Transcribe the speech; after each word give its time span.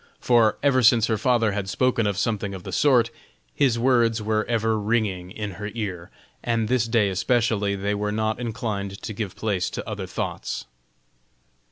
For, 0.19 0.57
ever 0.63 0.81
since 0.81 1.05
her 1.05 1.17
father 1.19 1.51
had 1.51 1.69
spoken 1.69 2.07
of 2.07 2.17
something 2.17 2.55
of 2.55 2.63
the 2.63 2.71
sort, 2.71 3.11
his 3.53 3.77
words 3.77 4.19
were 4.19 4.45
ever 4.45 4.75
ringing 4.79 5.29
in 5.29 5.51
her 5.51 5.69
ear, 5.75 6.09
and 6.43 6.67
this 6.67 6.87
day 6.87 7.09
especially 7.11 7.75
they 7.75 7.93
were 7.93 8.11
not 8.11 8.39
inclined 8.39 8.99
to 9.03 9.13
give 9.13 9.35
place 9.35 9.69
to 9.69 9.87
other 9.87 10.07
thoughts. 10.07 10.65